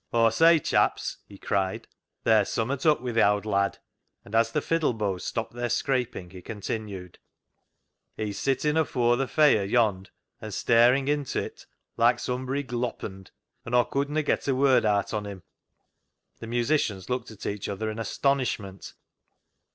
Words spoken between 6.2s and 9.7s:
he continued —"He's sittin' afoor th' feire